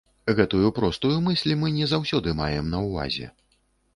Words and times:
Гэтую 0.37 0.69
простую 0.77 1.17
мысль 1.25 1.53
мы 1.63 1.67
не 1.77 1.85
заўсёды 1.93 2.33
маем 2.41 2.73
на 2.75 2.79
ўвазе. 2.87 3.29